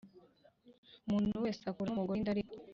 Umuntu 1.07 1.35
wese 1.43 1.61
ukuramo 1.65 1.95
umugore 1.97 2.17
inda 2.19 2.31
ariko 2.35 2.53